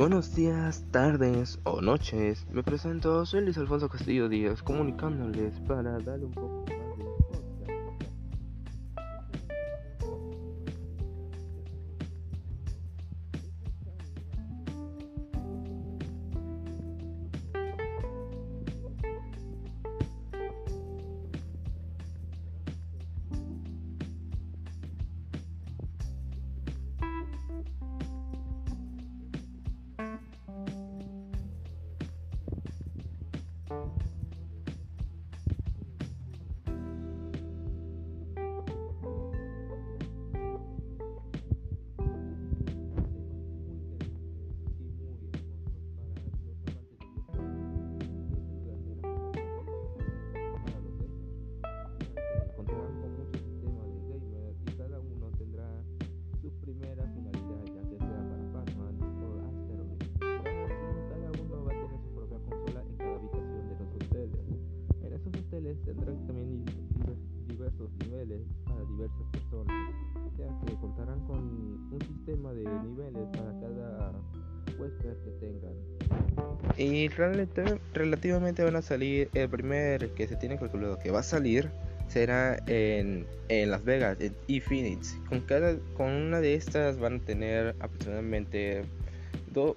[0.00, 2.46] Buenos días, tardes o noches.
[2.50, 6.59] Me presento, soy Luis Alfonso Castillo Díaz, comunicándoles para darle un poco
[72.54, 74.12] sistema de niveles para cada
[74.78, 75.74] huésped que tengan.
[76.76, 77.08] Y
[77.94, 81.70] relativamente van a salir, el primer que se tiene calculado que va a salir
[82.08, 85.16] será en, en Las Vegas, en Infinix.
[85.28, 88.84] Con, cada, con una de estas van a tener aproximadamente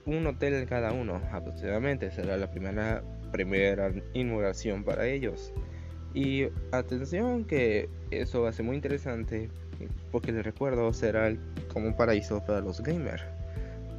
[0.06, 5.52] un hotel en cada uno, aproximadamente será la primera primera inauguración para ellos.
[6.14, 9.50] Y atención que eso va a ser muy interesante
[10.12, 11.36] porque les recuerdo será
[11.72, 13.24] como un paraíso para los gamers.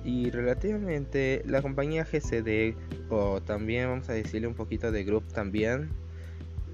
[0.05, 2.75] Y relativamente la compañía GCD
[3.11, 5.89] o también vamos a decirle un poquito de Group también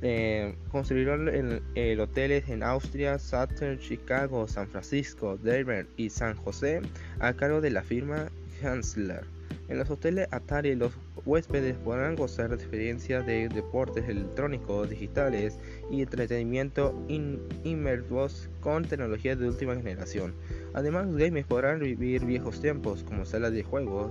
[0.03, 6.81] eh, construyeron el, el, hoteles en Austria, Saturn, Chicago, San Francisco, Denver y San José
[7.19, 8.31] a cargo de la firma
[8.63, 9.25] Hansler.
[9.69, 10.93] En los hoteles Atari los
[11.25, 15.59] huéspedes podrán gozar de experiencias de deportes electrónicos, digitales
[15.91, 20.35] y entretenimiento inmersos con tecnología de última generación.
[20.75, 24.11] Además, los gamers podrán vivir viejos tiempos como salas de juegos,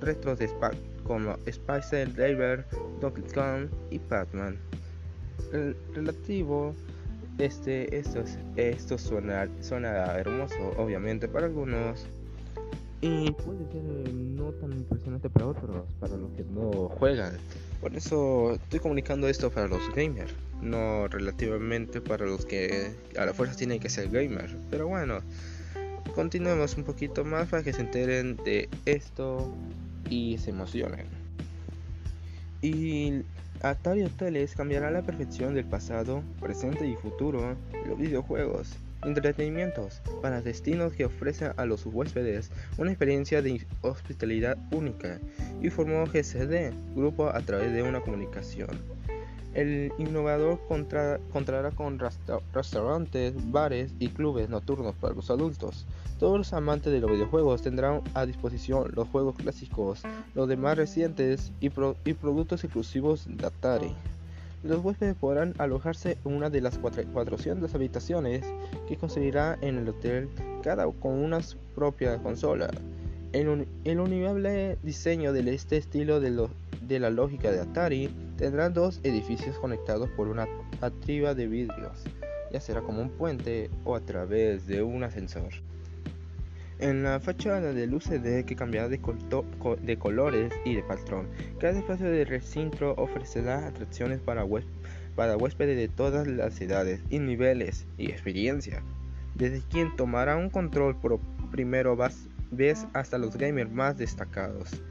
[0.00, 0.72] retros de Spa
[1.04, 2.66] como Spicer, Driver,
[3.00, 4.58] Donkey Kong y Pac-Man.
[5.94, 6.74] Relativo
[7.38, 8.22] este, esto,
[8.56, 12.06] esto suena, suena hermoso, obviamente para algunos,
[13.02, 17.36] y puede ser eh, no tan impresionante para otros, para los que no juegan.
[17.80, 20.32] Por eso estoy comunicando esto para los gamers,
[20.62, 24.54] no relativamente para los que a la fuerza tienen que ser gamers.
[24.70, 25.18] Pero bueno,
[26.14, 29.52] continuemos un poquito más para que se enteren de esto
[30.08, 31.06] y se emocionen.
[32.62, 33.22] Y
[33.62, 40.42] Atari Hoteles cambiará la perfección del pasado, presente y futuro de los videojuegos entretenimientos para
[40.42, 45.18] destinos que ofrecen a los huéspedes una experiencia de hospitalidad única
[45.60, 48.68] y formó GCD, grupo a través de una comunicación.
[49.54, 55.86] El innovador contará con restaurantes, bares y clubes nocturnos para los adultos.
[56.18, 60.02] Todos los amantes de los videojuegos tendrán a disposición los juegos clásicos,
[60.34, 63.94] los demás recientes y, y productos exclusivos de Atari.
[64.62, 68.44] Los huéspedes podrán alojarse en una de las 400 habitaciones
[68.86, 70.28] que conseguirá en el hotel,
[70.62, 71.40] cada con una
[71.74, 72.70] propia consola.
[73.32, 76.48] El, el univable diseño de este estilo de,
[76.86, 80.46] de la lógica de Atari tendrá dos edificios conectados por una
[80.80, 82.04] atriba de vidrios,
[82.52, 85.52] ya será como un puente o a través de un ascensor.
[86.82, 88.98] En la fachada del UCD que cambiará de,
[89.82, 91.28] de, colores y de patrón,
[91.60, 94.44] cada espacio de recinto ofrecerá atracciones para,
[95.14, 98.82] para huéspedes de todas las edades y niveles y experiencia.
[99.36, 101.20] Desde quien tomará un control por
[101.52, 101.96] primero
[102.50, 104.82] vez hasta los gamers más destacados.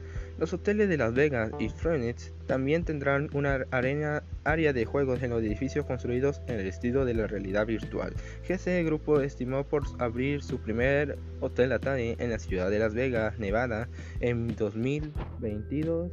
[0.42, 5.30] Los hoteles de Las Vegas y Phoenix también tendrán una arena, área de juegos en
[5.30, 8.12] los edificios construidos en el estilo de la realidad virtual.
[8.48, 13.38] GC Grupo estimó por abrir su primer hotel Atari en la ciudad de Las Vegas,
[13.38, 13.88] Nevada,
[14.18, 16.10] en 2022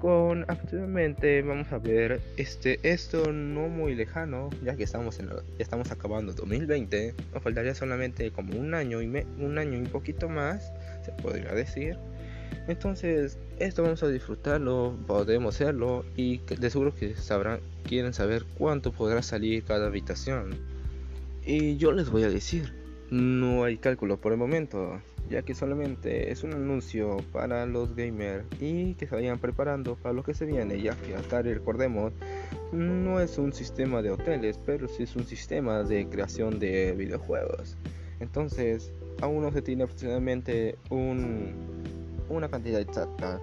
[0.00, 5.42] con aproximadamente vamos a ver este esto no muy lejano ya que estamos en ya
[5.58, 10.28] estamos acabando 2020 nos faltaría solamente como un año y un año y un poquito
[10.28, 10.72] más
[11.04, 11.98] se podría decir
[12.68, 18.92] entonces, esto vamos a disfrutarlo, podemos hacerlo y de seguro que sabrán, quieren saber cuánto
[18.92, 20.58] podrá salir cada habitación.
[21.46, 22.74] Y yo les voy a decir,
[23.10, 25.00] no hay cálculo por el momento,
[25.30, 30.12] ya que solamente es un anuncio para los gamers y que se vayan preparando para
[30.12, 32.12] lo que se viene, ya que Atari, recordemos,
[32.72, 37.78] no es un sistema de hoteles, pero sí es un sistema de creación de videojuegos.
[38.20, 38.92] Entonces,
[39.22, 41.54] aún no se tiene aproximadamente un
[42.28, 43.40] una cantidad exacta.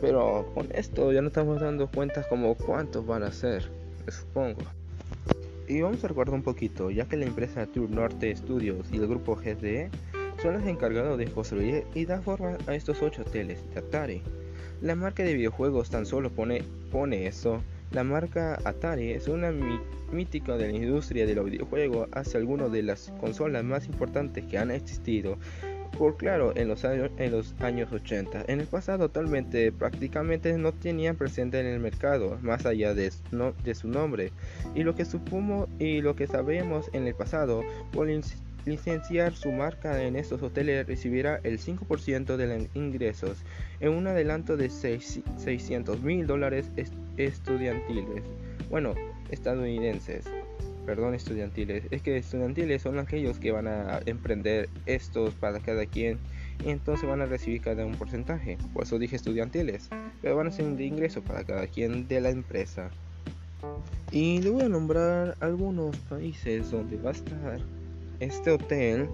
[0.00, 3.68] Pero con esto ya no estamos dando cuenta como cuántos van a ser,
[4.08, 4.62] supongo.
[5.68, 9.08] Y vamos a recordar un poquito, ya que la empresa Tour Norte Studios y el
[9.08, 9.90] grupo GDE
[10.40, 14.22] son los encargados de construir y dar forma a estos ocho hoteles de Atari.
[14.82, 16.62] La marca de videojuegos tan solo pone,
[16.92, 17.62] pone eso.
[17.92, 19.52] La marca Atari es una
[20.12, 24.58] mítica de la industria de los videojuegos hace algunas de las consolas más importantes que
[24.58, 25.38] han existido
[25.90, 28.44] por claro en los años, en los años 80.
[28.48, 33.10] En el pasado totalmente prácticamente no tenían presente en el mercado, más allá de,
[33.74, 34.32] su nombre.
[34.74, 37.62] Y lo que supongo y lo que sabemos en el pasado,
[37.92, 38.08] por
[38.64, 43.38] licenciar su marca en estos hoteles recibirá el 5% de los ingresos
[43.80, 46.70] en un adelanto de 600 mil dólares
[47.16, 48.22] estudiantiles.
[48.68, 48.94] Bueno,
[49.30, 50.24] estadounidenses
[50.86, 51.84] perdón, estudiantiles.
[51.90, 56.18] Es que estudiantiles son aquellos que van a emprender estos para cada quien
[56.64, 58.56] y entonces van a recibir cada un porcentaje.
[58.72, 59.90] Por eso dije estudiantiles,
[60.22, 62.90] pero van a ser de ingreso para cada quien de la empresa.
[64.12, 67.60] Y le voy a nombrar algunos países donde va a estar
[68.20, 69.08] este hotel.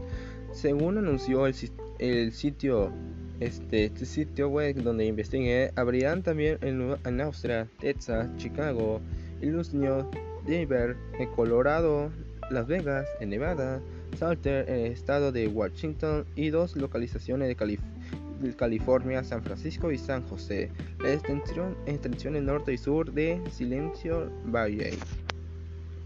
[0.53, 1.55] Según anunció el,
[1.99, 2.93] el sitio
[3.41, 9.01] este, este, sitio web donde investigué, habrían también en, en Austria, Texas, Chicago,
[9.41, 10.09] Ilusnio,
[10.47, 12.11] Denver, en Colorado,
[12.51, 13.81] Las Vegas, en Nevada,
[14.19, 20.27] Salter, en el estado de Washington y dos localizaciones de, California, San Francisco y San
[20.29, 20.71] José.
[21.01, 24.99] La extensión, extensión norte y sur de Silencio Valley.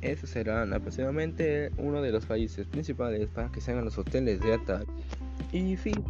[0.03, 4.55] Esos serán aproximadamente uno de los países principales para que se hagan los hoteles de
[4.55, 4.87] Atari.
[5.53, 6.05] Y fin,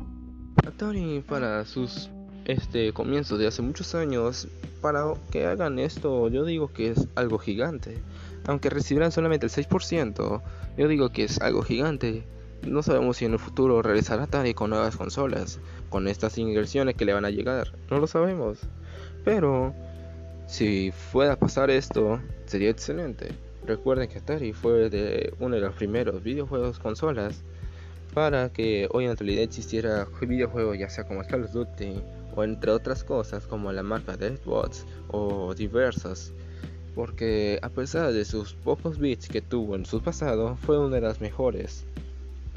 [0.67, 2.11] Atari para sus
[2.47, 4.49] este comienzos de hace muchos años,
[4.81, 8.01] para que hagan esto, yo digo que es algo gigante
[8.47, 10.43] aunque recibirán solamente el 6%,
[10.77, 12.23] yo digo que es algo gigante.
[12.63, 15.61] No sabemos si en el futuro regresará Atari con nuevas consolas,
[15.91, 18.59] con estas inversiones que le van a llegar, no lo sabemos.
[19.25, 19.75] Pero
[20.47, 23.31] si fuera pasar esto, sería excelente.
[23.67, 27.43] Recuerden que Atari fue de uno de los primeros videojuegos consolas
[28.15, 32.01] para que hoy en la actualidad existiera videojuegos ya sea como Call of Duty
[32.37, 36.33] o entre otras cosas como la marca de Xbox o diversas
[36.97, 41.03] porque a pesar de sus pocos bits que tuvo en su pasado, fue una de
[41.03, 41.85] las mejores.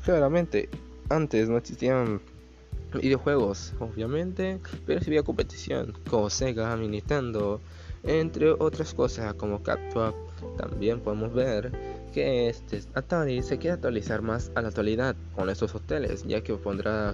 [0.05, 0.69] Claramente,
[1.09, 2.21] antes no existían
[2.93, 7.59] videojuegos, obviamente, pero sí había competición, como Sega, Nintendo,
[8.03, 10.13] entre otras cosas como Capcom.
[10.57, 11.73] También podemos ver
[12.13, 16.53] que este Atari se quiere actualizar más a la actualidad con estos hoteles, ya que
[16.53, 17.13] pondrá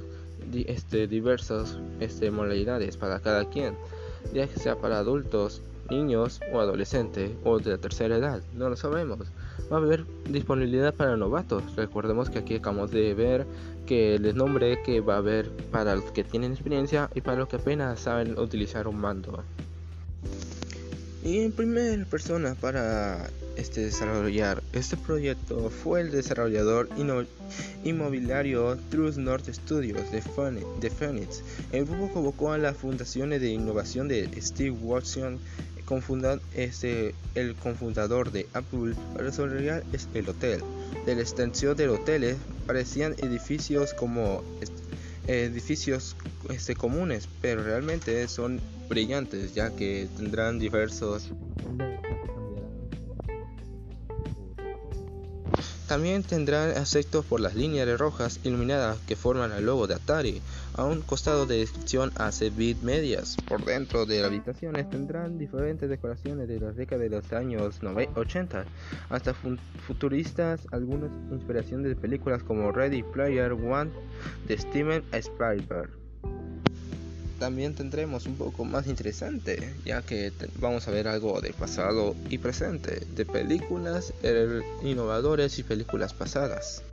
[0.68, 3.76] este, diversas este, modalidades para cada quien,
[4.34, 8.76] ya que sea para adultos, niños o adolescentes o de la tercera edad, no lo
[8.76, 9.20] sabemos.
[9.72, 11.64] Va a haber disponibilidad para novatos.
[11.76, 13.46] Recordemos que aquí acabamos de ver
[13.86, 17.48] que les nombre que va a haber para los que tienen experiencia y para los
[17.48, 19.44] que apenas saben utilizar un mando.
[21.26, 26.88] Y en primera persona para este desarrollar este proyecto fue el desarrollador
[27.84, 31.42] inmobiliario True North Studios de, Phoenix.
[31.72, 35.40] El grupo convocó a las fundaciones de innovación de Steve Watson
[36.54, 39.84] este, el confundador de Apple para desarrollar
[40.14, 40.62] el hotel.
[41.08, 42.36] De extensión del hotel
[42.68, 44.44] parecían edificios como
[45.26, 46.16] edificios
[46.52, 51.32] este, comunes, pero realmente son brillantes ya que tendrán diversos
[55.88, 60.42] También tendrán aspectos por las líneas rojas iluminadas que forman el logo de Atari.
[60.74, 63.38] A un costado de descripción hace bit medias.
[63.48, 67.80] Por dentro de las habitaciones tendrán diferentes decoraciones de la década de los años
[68.16, 68.66] 80
[69.10, 69.36] hasta
[69.86, 73.92] futuristas, algunas inspiraciones de películas como Ready Player One
[74.48, 76.05] de Steven Spielberg
[77.40, 82.38] también tendremos un poco más interesante, ya que vamos a ver algo de pasado y
[82.38, 86.84] presente, de películas er, innovadores y películas pasadas.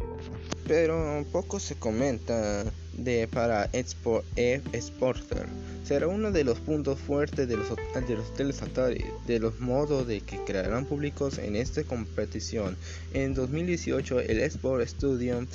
[0.66, 2.64] Pero poco se comenta
[2.96, 5.46] de para Expo Exporter.
[5.84, 10.06] Será uno de los puntos fuertes de los, de los hoteles Atari, de los modos
[10.06, 12.76] de que crearán públicos en esta competición.
[13.12, 15.46] En 2018 el Export Studio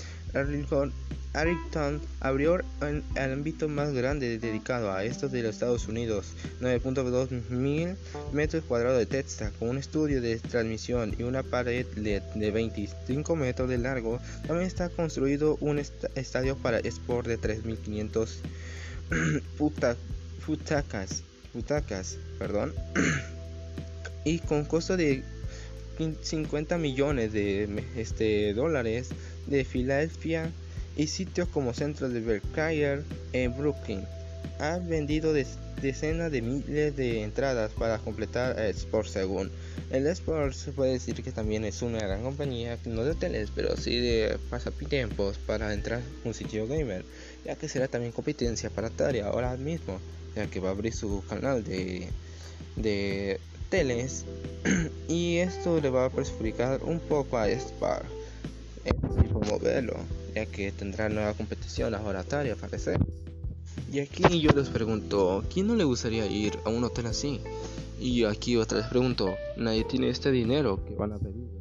[1.37, 7.95] Arlington abrió el ámbito más grande dedicado a estos de los Estados Unidos, 9.2 mil
[8.33, 13.69] metros cuadrados de texta, con un estudio de transmisión y una pared de 25 metros
[13.69, 14.19] de largo.
[14.47, 18.29] También está construido un estadio para sport de 3.500
[20.47, 21.21] butacas,
[21.53, 22.73] butacas, perdón,
[24.25, 25.23] y con costo de
[26.19, 29.09] 50 millones de este, dólares
[29.45, 30.51] de Filadelfia
[30.97, 34.03] y sitios como centros de Berkshire en Brooklyn.
[34.59, 35.33] ha vendido
[35.81, 39.51] decenas de miles de entradas para completar el Sports según.
[39.91, 43.77] El Sports se puede decir que también es una gran compañía, no de hoteles, pero
[43.77, 47.05] sí de pasatiempos para entrar un sitio gamer,
[47.45, 49.99] ya que será también competencia para Atari ahora mismo,
[50.35, 52.09] ya que va a abrir su canal de,
[52.75, 53.39] de
[53.69, 54.25] teles
[55.07, 58.03] y esto le va a perjudicar un poco a Spar
[58.85, 59.95] en tipo modelo,
[60.45, 62.99] que tendrá nueva competición ahora Atari al parecer.
[63.91, 67.41] Y aquí yo les pregunto, ¿quién no le gustaría ir a un hotel así?
[67.99, 71.56] Y aquí otra vez pregunto, nadie tiene este dinero que van a pedir.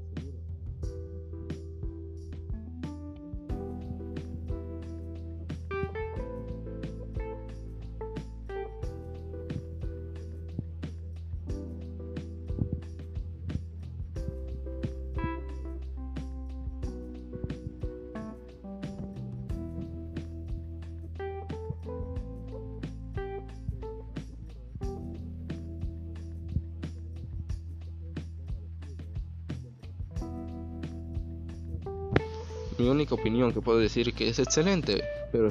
[32.78, 35.02] Mi única opinión que puedo decir que es excelente,
[35.32, 35.50] pero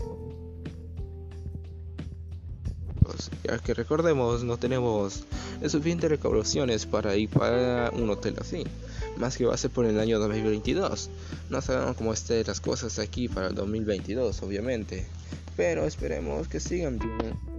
[3.01, 5.23] pues, ya que recordemos no tenemos
[5.67, 8.63] suficientes recaudaciones para ir para un hotel así,
[9.17, 11.09] más que va a ser por el año 2022.
[11.49, 15.05] No sabemos cómo estén las cosas aquí para el 2022, obviamente,
[15.55, 17.54] pero esperemos que sigan bien.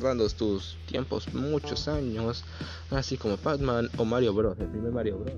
[0.00, 2.42] Recordando tus tiempos muchos años,
[2.90, 5.34] así como Batman o Mario Bros, el primer Mario Bros.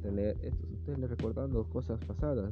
[0.00, 2.50] tener estos hoteles recordando cosas pasadas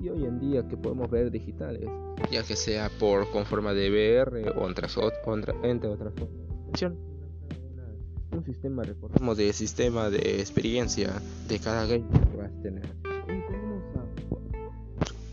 [0.00, 1.88] y hoy en día que podemos ver digitales,
[2.30, 7.00] ya que sea por con forma de VR o entre, entre otras formas.
[8.32, 12.99] Un sistema, recordemos, de sistema de experiencia de cada game que vas a tener.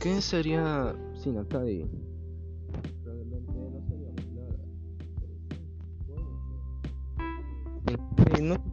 [0.07, 1.85] ¿Qué sería sin Atari?
[3.03, 4.55] Probablemente no sabíamos nada.
[8.41, 8.66] no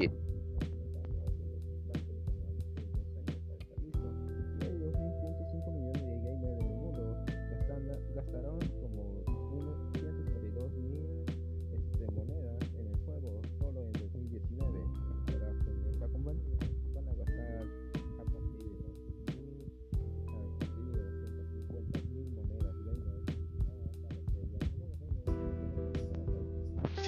[0.00, 0.33] it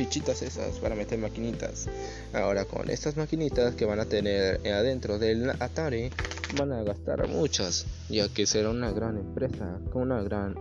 [0.07, 1.89] fichitas esas para meter maquinitas.
[2.33, 6.11] Ahora con estas maquinitas que van a tener adentro del Atari
[6.57, 10.55] van a gastar muchas, ya que será una gran empresa con una gran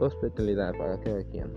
[0.00, 1.52] hospitalidad para cada quien.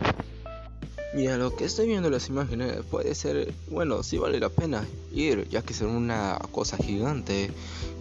[1.15, 4.85] Y a lo que estoy viendo las imágenes puede ser, bueno, si vale la pena
[5.13, 7.51] ir, ya que será una cosa gigante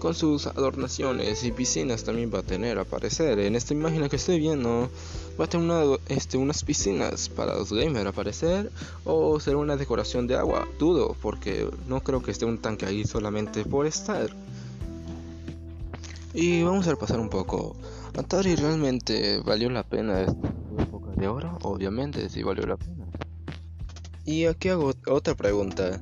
[0.00, 3.38] con sus adornaciones y piscinas también va a tener aparecer.
[3.38, 4.90] En esta imagen que estoy viendo
[5.40, 8.72] va a tener este, unas piscinas para los gamers aparecer
[9.04, 10.66] o será una decoración de agua.
[10.80, 14.28] Dudo porque no creo que esté un tanque ahí solamente por estar.
[16.32, 17.76] Y vamos a repasar un poco.
[18.18, 22.93] Atari realmente valió la pena esta época de oro, obviamente sí valió la pena.
[24.24, 26.00] Y aquí hago otra pregunta.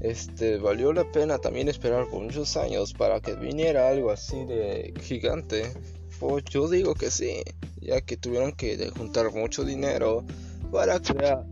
[0.00, 5.72] Este, ¿valió la pena también esperar muchos años para que viniera algo así de gigante?
[6.18, 7.42] Pues yo digo que sí,
[7.80, 10.24] ya que tuvieron que juntar mucho dinero
[10.72, 11.44] para crear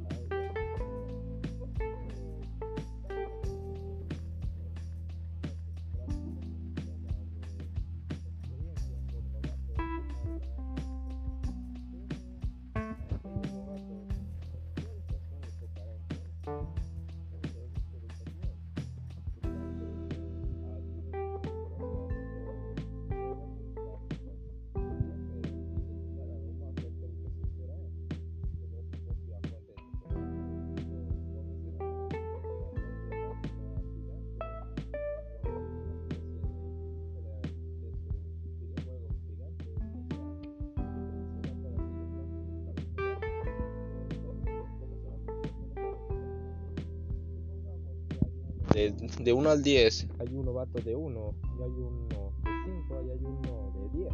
[48.89, 52.51] de, 1 al 10 hay un novato de 1 y hay uno de
[52.89, 54.13] 5 y hay uno de 10.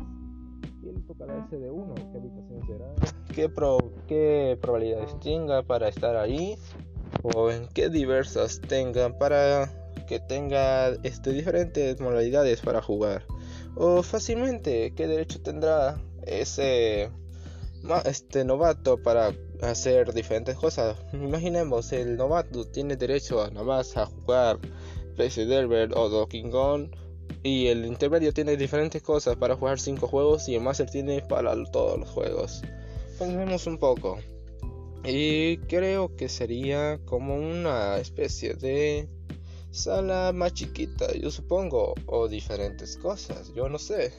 [0.82, 2.94] qué le tocará ese de uno, qué habitación será,
[3.34, 6.56] qué, pro, qué probabilidades tenga para estar ahí,
[7.22, 9.70] o en qué diversas tenga para
[10.06, 13.24] que tenga este, diferentes modalidades para jugar.
[13.74, 17.10] O fácilmente, qué derecho tendrá ese
[18.04, 20.96] este novato para hacer diferentes cosas.
[21.12, 24.58] Imaginemos, el novato tiene derecho a nada más a jugar
[25.16, 26.90] PC Delver o Donkey Kong
[27.42, 31.54] y el intermedio tiene diferentes cosas para jugar 5 juegos y el Master tiene para
[31.70, 32.62] todos los juegos.
[33.18, 34.18] Pensemos un poco.
[35.04, 39.08] Y creo que sería como una especie de
[39.70, 44.12] sala más chiquita, yo supongo, o diferentes cosas, yo no sé.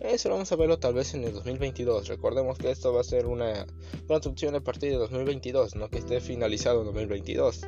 [0.00, 2.08] Eso vamos a verlo tal vez en el 2022.
[2.08, 3.66] Recordemos que esto va a ser una
[4.06, 7.62] construcción a partir de 2022, no que esté finalizado en 2022.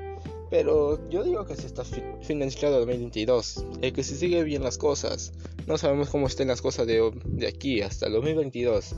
[0.50, 1.84] Pero yo digo que se está
[2.22, 3.64] finalizado en 2022.
[3.82, 5.32] El que se sigue bien las cosas.
[5.66, 8.94] No sabemos cómo estén las cosas de, de aquí hasta el 2022.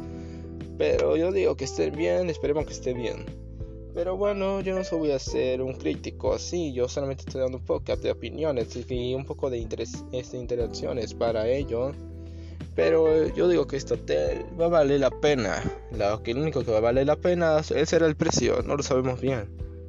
[0.79, 3.27] Pero yo digo que estén bien, esperemos que esté bien.
[3.95, 7.65] Pero bueno, yo no voy a ser un crítico así, yo solamente estoy dando un
[7.65, 11.93] poco de opiniones y un poco de interés, este, interacciones para ello.
[12.75, 15.63] Pero yo digo que este hotel va a valer la pena.
[15.93, 18.83] Lo que el único que va a valer la pena será el precio, no lo
[18.83, 19.49] sabemos bien.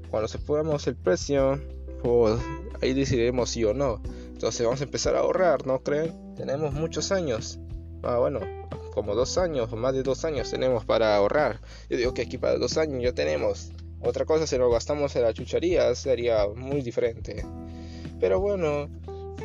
[0.10, 1.60] Cuando sepamos el precio,
[2.04, 2.40] pues
[2.82, 4.02] ahí decidiremos sí o no.
[4.34, 6.36] Entonces vamos a empezar a ahorrar, ¿no creen?
[6.36, 7.60] Tenemos muchos años.
[8.04, 8.40] Ah, bueno,
[8.94, 11.62] como dos años o más de dos años tenemos para ahorrar.
[11.90, 13.72] Yo digo que aquí para dos años ya tenemos.
[14.02, 17.46] Otra cosa, si lo gastamos en la chuchería, sería muy diferente.
[18.20, 18.90] Pero bueno,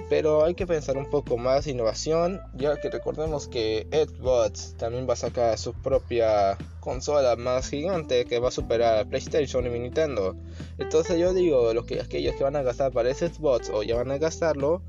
[0.09, 5.15] pero hay que pensar un poco más innovación, ya que recordemos que Xbox también va
[5.15, 10.37] a sacar su propia consola más gigante que va a superar a PlayStation y Nintendo.
[10.79, 13.97] Entonces yo digo, lo que aquellos que van a gastar para ese Xbox o ya
[13.97, 14.83] van a gastarlo,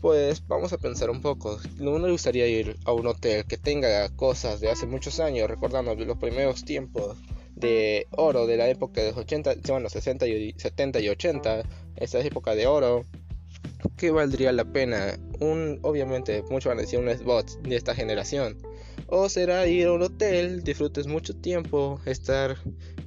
[0.00, 1.58] pues vamos a pensar un poco.
[1.78, 5.94] No me gustaría ir a un hotel que tenga cosas de hace muchos años, recordando
[5.94, 7.16] los primeros tiempos
[7.54, 11.62] de oro de la época de los 80, bueno, 60 y 70 y 80,
[11.96, 13.04] esa época de oro,
[13.96, 15.18] ¿qué valdría la pena?
[15.40, 18.56] Un, obviamente, muchos van a decir un Xbox de esta generación.
[19.06, 22.56] O será ir a un hotel, disfrutes mucho tiempo, estar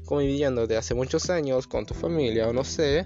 [0.06, 3.06] conviviendo de hace muchos años con tu familia o no sé,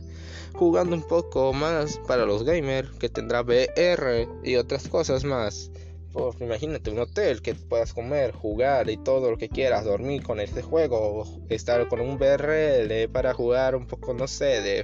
[0.54, 5.72] jugando un poco más para los gamers que tendrá VR y otras cosas más.
[6.14, 10.42] Pues imagínate un hotel que puedas comer, jugar y todo lo que quieras, dormir con
[10.42, 14.84] este juego, estar con un VRL para jugar un poco, no sé, de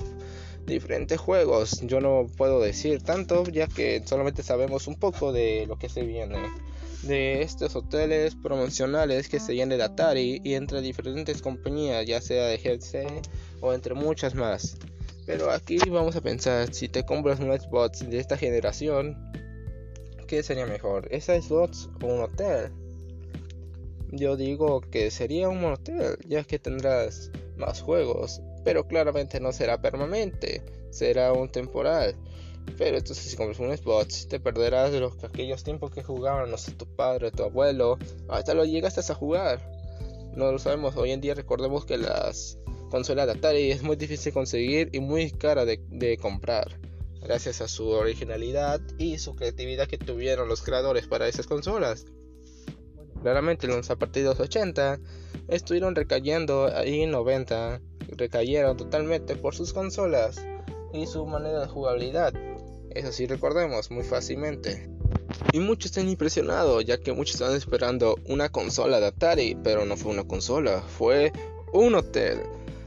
[0.68, 1.82] diferentes juegos.
[1.82, 6.04] Yo no puedo decir tanto, ya que solamente sabemos un poco de lo que se
[6.04, 6.38] viene.
[7.04, 12.48] De estos hoteles promocionales que se vienen de Atari y entre diferentes compañías, ya sea
[12.48, 13.08] de GC
[13.62, 14.78] o entre muchas más.
[15.26, 19.18] Pero aquí vamos a pensar, si te compras un Xbox de esta generación,
[20.28, 21.08] ¿qué sería mejor?
[21.12, 22.72] ¿Esa slots o un hotel?
[24.12, 29.80] Yo digo que sería un hotel, ya que tendrás más juegos, pero claramente no será
[29.80, 32.18] permanente, será un temporal.
[32.78, 36.58] Pero entonces si compras un Xbox te perderás de los aquellos tiempos que jugaban, no
[36.58, 39.62] sé, tu padre, tu abuelo, hasta lo llegaste a jugar.
[40.36, 42.60] No lo sabemos, hoy en día recordemos que las
[42.92, 46.78] consolas de Atari es muy difícil conseguir y muy cara de, de comprar
[47.22, 52.06] gracias a su originalidad y su creatividad que tuvieron los creadores para esas consolas.
[53.22, 55.00] Claramente los a partir de los 80
[55.48, 57.80] estuvieron recayendo ahí en 90,
[58.18, 60.44] recayeron totalmente por sus consolas
[60.94, 62.34] y su manera de jugabilidad.
[62.92, 64.90] Eso sí recordemos muy fácilmente.
[65.52, 69.98] Y muchos están impresionados ya que muchos están esperando una consola de Atari, pero no
[69.98, 71.32] fue una consola, fue
[71.74, 72.42] un hotel.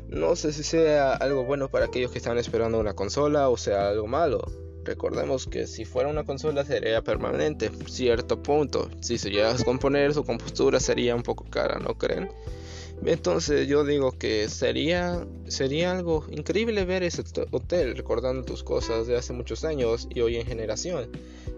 [0.09, 3.89] No sé si sea algo bueno para aquellos que están esperando una consola o sea
[3.89, 4.43] algo malo.
[4.85, 8.91] Recordemos que si fuera una consola sería permanente, cierto punto.
[9.01, 12.31] Si se llega a componer, su compostura sería un poco cara, ¿no creen?
[13.05, 19.17] Entonces yo digo que sería, sería algo increíble ver ese hotel recordando tus cosas de
[19.17, 21.11] hace muchos años y hoy en generación.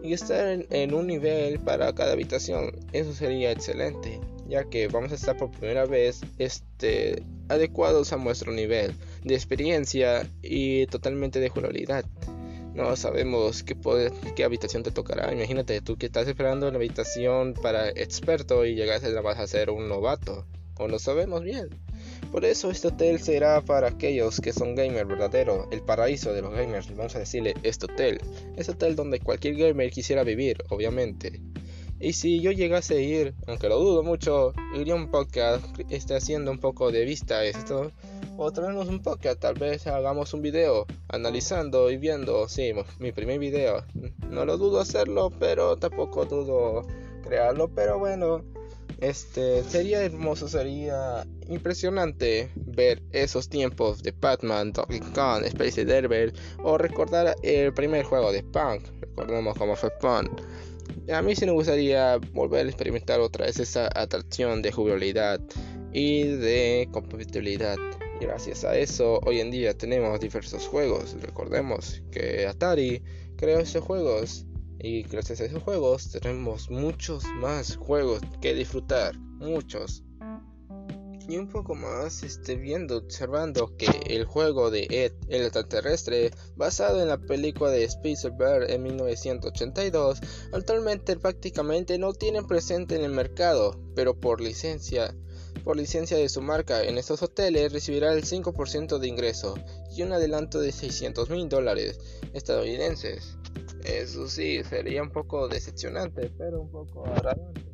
[0.02, 5.14] Y estar en, un nivel para cada habitación, eso sería excelente ya que vamos a
[5.14, 8.92] estar por primera vez este, adecuados a nuestro nivel
[9.24, 12.04] de experiencia y totalmente de jugabilidad.
[12.74, 13.76] No sabemos qué,
[14.34, 15.32] qué habitación te tocará.
[15.32, 19.70] Imagínate tú que estás esperando una habitación para experto y llegas a vas a ser
[19.70, 20.46] un novato.
[20.78, 21.68] O no sabemos bien.
[22.30, 26.52] Por eso este hotel será para aquellos que son gamers verdaderos, el paraíso de los
[26.52, 28.20] gamers, vamos a decirle este hotel.
[28.56, 31.40] Es hotel donde cualquier gamer quisiera vivir, obviamente.
[32.02, 36.50] Y si yo llegase a ir, aunque lo dudo mucho, iría un podcast, esté haciendo
[36.50, 37.92] un poco de vista esto.
[38.36, 43.38] O traemos un podcast, tal vez hagamos un video analizando y viendo, sí, mi primer
[43.38, 43.84] video.
[44.28, 46.84] No lo dudo hacerlo, pero tampoco dudo
[47.22, 48.42] crearlo, pero bueno.
[49.02, 56.78] Este sería hermoso, sería impresionante ver esos tiempos de Batman, Donkey Kong, Space Derber o
[56.78, 58.84] recordar el primer juego de Punk.
[59.00, 60.40] Recordemos cómo fue Punk.
[61.12, 65.40] A mí sí me gustaría volver a experimentar otra vez esa atracción de jugabilidad
[65.92, 67.76] y de compatibilidad.
[68.20, 71.16] Gracias a eso, hoy en día tenemos diversos juegos.
[71.20, 73.02] Recordemos que Atari
[73.36, 74.46] creó esos juegos
[74.82, 80.02] y gracias a esos juegos tenemos muchos más juegos que disfrutar, muchos.
[81.28, 87.00] Y un poco más este, viendo, observando que el juego de Ed, el extraterrestre, basado
[87.00, 90.18] en la película de Spielberg en 1982,
[90.52, 95.14] actualmente prácticamente no tiene presente en el mercado, pero por licencia
[95.64, 99.54] por licencia de su marca en estos hoteles recibirá el 5% de ingreso
[99.94, 102.00] y un adelanto de 600 mil dólares
[102.32, 103.36] estadounidenses.
[103.84, 107.72] Eso sí, sería un poco decepcionante, pero un poco agradable.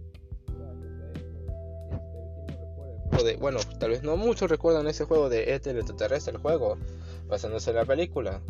[3.40, 6.78] Bueno, tal vez no muchos recuerdan ese juego de este extraterrestre, el juego,
[7.26, 8.40] basándose en la película.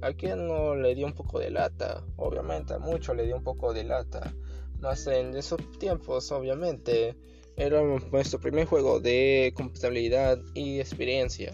[0.00, 2.04] ¿A quien no le dio un poco de lata?
[2.16, 4.32] Obviamente, a muchos le dio un poco de lata.
[4.80, 7.16] Más en esos tiempos, obviamente,
[7.56, 11.52] era nuestro primer juego de compatibilidad y experiencia.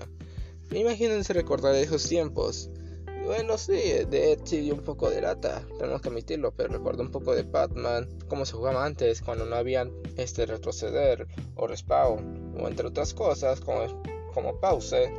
[0.70, 2.70] Imagínense recordar esos tiempos.
[3.24, 7.02] Bueno, sí, de Ed sí dio un poco de lata, tenemos que admitirlo, pero recuerdo
[7.02, 12.54] un poco de Batman, cómo se jugaba antes, cuando no había este retroceder o respawn,
[12.60, 14.02] o entre otras cosas, como,
[14.34, 15.10] como pause,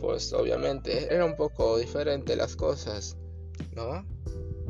[0.00, 3.16] pues obviamente era un poco diferente las cosas,
[3.74, 4.04] ¿no?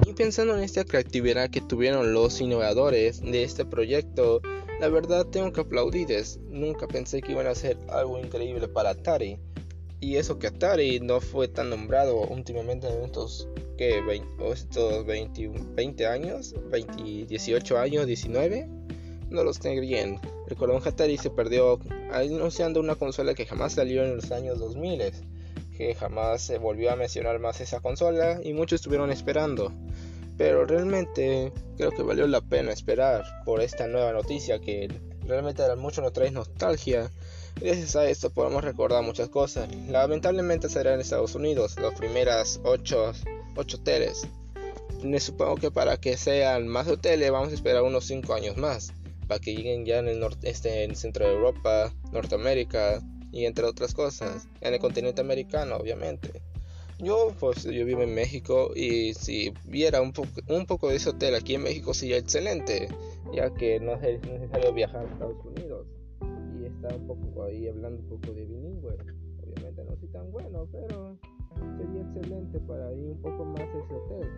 [0.05, 4.43] Y pensando en esta creatividad que tuvieron los innovadores de este proyecto,
[4.79, 9.41] la verdad tengo que aplaudirles, nunca pensé que iban a hacer algo increíble para Atari.
[10.01, 16.07] Y eso que Atari no fue tan nombrado últimamente en estos, que 20, estos 20,
[16.07, 18.69] años, 20, 18 años, 19,
[19.31, 20.21] no los tengo bien.
[20.47, 21.81] Recuerdo que Atari se perdió
[22.13, 25.13] anunciando una consola que jamás salió en los años 2000,
[25.77, 29.73] que jamás se volvió a mencionar más esa consola y muchos estuvieron esperando.
[30.37, 34.89] Pero realmente creo que valió la pena esperar por esta nueva noticia que
[35.27, 37.11] realmente mucho nos trae nostalgia
[37.59, 39.75] Gracias a esto podemos recordar muchas cosas.
[39.88, 43.12] Lamentablemente será en Estados Unidos, las primeras 8,
[43.57, 44.29] hoteles.
[45.03, 48.92] Me supongo que para que sean más hoteles vamos a esperar unos 5 años más.
[49.27, 53.47] Para que lleguen ya en el, norte, este, en el centro de Europa, Norteamérica y
[53.47, 54.49] entre otras cosas.
[54.61, 56.42] En el continente americano, obviamente.
[56.99, 61.09] Yo pues yo vivo en México y si viera un, poco un poco de ese
[61.09, 62.88] hotel aquí en México sería excelente,
[63.35, 65.96] ya que no es necesario viajar a Estados Unidos
[66.83, 68.97] un poco ahí hablando un poco de bilingüe.
[69.43, 71.17] Obviamente no soy tan bueno, pero
[71.79, 74.29] sería excelente para ir un poco más a ese hotel.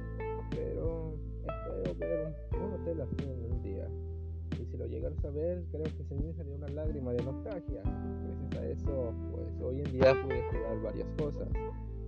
[0.51, 3.89] Pero espero ver un, hotel así en un día.
[4.61, 7.83] Y si lo llegaras a ver, creo que se me salió una lágrima de nostalgia.
[7.83, 11.49] Gracias a eso, pues hoy en día pude jugar varias cosas.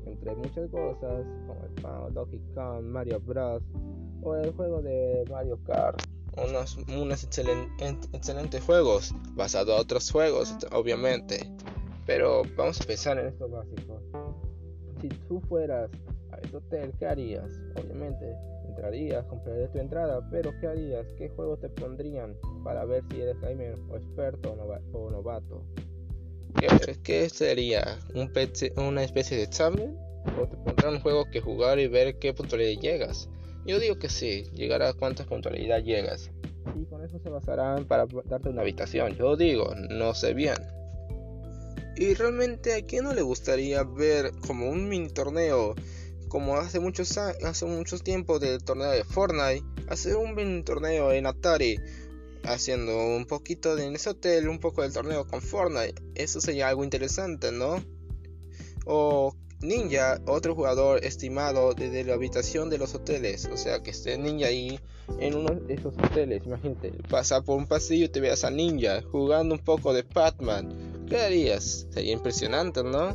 [0.06, 3.62] Entre muchas cosas, como el Pound, Donkey Kong, Mario Bros.
[4.22, 6.00] o el juego de Mario Kart
[6.36, 11.50] unos, unos excelentes juegos, basados a otros juegos, obviamente.
[12.06, 14.00] Pero vamos a pensar en esto básico.
[15.00, 15.90] Si tú fueras
[16.32, 17.50] a este hotel, ¿qué harías?
[17.76, 18.34] Obviamente,
[18.68, 21.06] entrarías, comprarías tu entrada, pero ¿qué harías?
[21.18, 24.56] ¿Qué juegos te pondrían para ver si eres gamer o experto
[24.92, 25.62] o, novato?
[26.58, 27.98] ¿Qué, ¿Qué, sería?
[28.14, 28.32] ¿Un
[28.76, 29.96] ¿Una especie de examen?
[30.38, 33.28] ¿O te pondrán un juego que jugar y ver qué puntualidad llegas?
[33.66, 36.30] Yo digo que sí, llegar a cuánta puntualidad llegas.
[36.80, 39.14] Y con eso se basarán para darte una habitación.
[39.16, 40.56] Yo digo, no sé bien.
[41.96, 45.74] Y realmente a quién no le gustaría ver como un mini torneo,
[46.28, 51.26] como hace muchos hace muchos tiempos del torneo de Fortnite, hacer un mini torneo en
[51.26, 51.78] Atari,
[52.44, 56.00] haciendo un poquito de en ese hotel, un poco del torneo con Fortnite.
[56.14, 57.84] Eso sería algo interesante, ¿no?
[58.86, 63.46] O Ninja, otro jugador estimado desde la habitación de los hoteles.
[63.52, 64.80] O sea, que esté Ninja ahí
[65.18, 66.46] en uno de esos hoteles.
[66.46, 71.06] Imagínate, pasa por un pasillo y te veas a Ninja jugando un poco de Batman.
[71.08, 71.86] ¿Qué harías?
[71.90, 73.12] Sería impresionante, ¿no?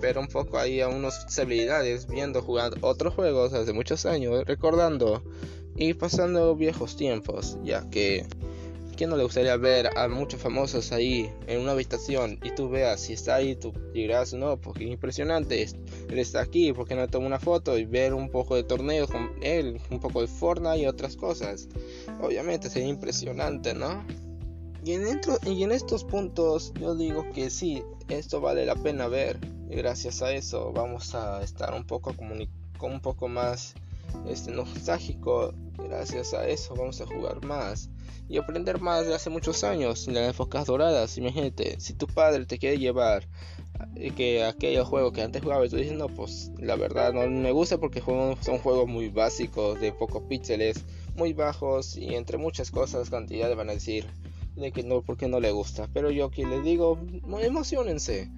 [0.00, 5.22] Pero un poco ahí a unos habilidades viendo jugar otros juegos hace muchos años, recordando
[5.76, 8.26] y pasando viejos tiempos, ya que
[8.96, 13.00] ¿Quién no le gustaría ver a muchos famosos ahí en una habitación y tú veas
[13.00, 17.38] si está ahí, tú dirás, no, porque impresionante, él está aquí, porque no toma una
[17.38, 21.16] foto y ver un poco de torneos con él, un poco de Fortnite y otras
[21.16, 21.68] cosas?
[22.20, 24.04] Obviamente sería impresionante, ¿no?
[24.84, 29.38] Y en, y en estos puntos yo digo que sí, esto vale la pena ver
[29.70, 33.74] y gracias a eso vamos a estar un poco, un poco más
[34.26, 35.54] este, nostálgico.
[35.78, 37.90] Gracias a eso vamos a jugar más
[38.28, 41.18] y aprender más de hace muchos años en las épocas doradas.
[41.18, 43.28] Imagínate, si tu padre te quiere llevar
[43.96, 47.52] eh, que aquellos juegos que antes jugaba, tú dices, no, pues la verdad no me
[47.52, 53.10] gusta porque son juegos muy básicos, de pocos píxeles, muy bajos y entre muchas cosas,
[53.10, 54.06] cantidades van a decir
[54.56, 55.88] de que no, porque no le gusta.
[55.92, 56.98] Pero yo aquí les digo,
[57.40, 58.30] emocionense.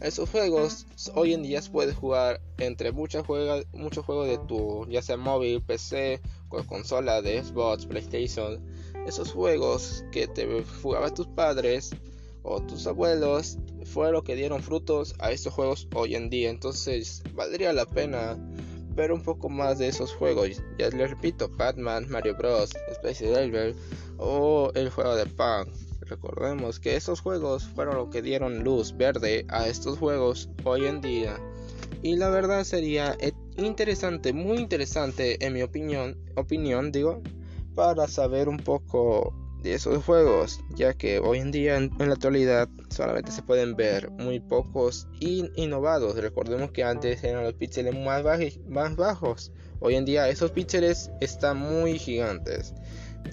[0.00, 5.02] Esos juegos hoy en día puedes jugar entre muchos juegos, muchos juegos de tu, ya
[5.02, 6.20] sea móvil, PC,
[6.68, 8.64] consola de Xbox, PlayStation.
[9.06, 11.90] Esos juegos que te jugaban tus padres
[12.42, 16.50] o tus abuelos fue lo que dieron frutos a estos juegos hoy en día.
[16.50, 18.38] Entonces valdría la pena
[18.94, 20.62] ver un poco más de esos juegos.
[20.78, 23.76] Ya les repito, Batman, Mario Bros, Space Invaders
[24.18, 25.87] o el juego de Punk.
[26.08, 31.00] Recordemos que esos juegos fueron lo que dieron luz verde a estos juegos hoy en
[31.00, 31.38] día.
[32.02, 33.16] Y la verdad sería
[33.56, 37.22] interesante, muy interesante en mi opinión, opinión digo,
[37.74, 42.68] para saber un poco de esos juegos, ya que hoy en día en, la actualidad
[42.90, 46.16] solamente se pueden ver muy pocos innovados.
[46.16, 48.24] Recordemos que antes eran los píxeles más,
[48.68, 49.52] más bajos.
[49.80, 52.74] Hoy en día esos píxeles están muy gigantes.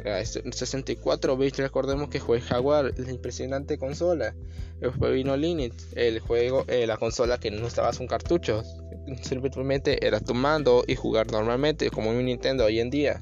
[0.04, 4.36] 64 bits, recordemos que fue Jaguar, la impresionante consola.
[4.80, 8.78] Después vino Linux, el juego, eh, la consola que no estaba con cartuchos.
[9.22, 13.22] Simplemente era tu mando y jugar normalmente, como un Nintendo hoy en día.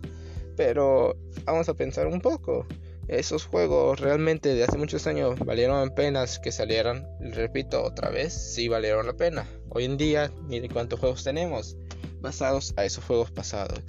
[0.55, 2.65] Pero vamos a pensar un poco.
[3.07, 7.07] Esos juegos realmente de hace muchos años valieron penas que salieran.
[7.19, 9.47] Repito otra vez, sí valieron la pena.
[9.69, 11.75] Hoy en día, miren cuántos juegos tenemos
[12.21, 13.79] basados a esos juegos pasados.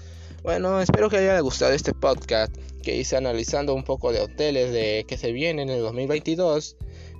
[0.45, 5.07] Bueno, espero que haya gustado este podcast que hice analizando un poco de hoteles de
[5.09, 6.77] que se vienen en el 2022.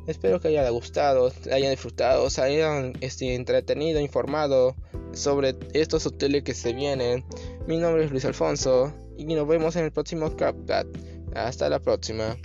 [0.07, 4.77] Espero que haya gustado, hayan disfrutado, se hayan este, entretenido, informado
[5.15, 7.25] sobre estos hoteles que se vienen.
[7.67, 10.87] Mi nombre es Luis Alfonso y nos vemos en el próximo CapCat.
[11.35, 12.37] Hasta la próxima.